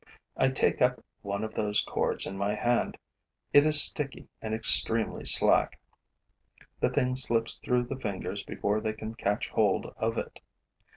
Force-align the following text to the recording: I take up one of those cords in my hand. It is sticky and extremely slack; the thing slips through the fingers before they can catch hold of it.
I 0.35 0.49
take 0.49 0.81
up 0.81 1.05
one 1.21 1.43
of 1.43 1.53
those 1.53 1.79
cords 1.79 2.25
in 2.25 2.35
my 2.35 2.55
hand. 2.55 2.97
It 3.53 3.67
is 3.67 3.83
sticky 3.83 4.29
and 4.41 4.51
extremely 4.51 5.25
slack; 5.25 5.79
the 6.79 6.89
thing 6.89 7.15
slips 7.15 7.59
through 7.59 7.83
the 7.83 7.99
fingers 7.99 8.41
before 8.43 8.81
they 8.81 8.93
can 8.93 9.13
catch 9.13 9.49
hold 9.49 9.93
of 9.97 10.17
it. 10.17 10.39